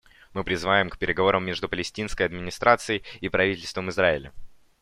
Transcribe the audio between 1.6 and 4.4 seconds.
Палестинской администрацией и правительством Израиля.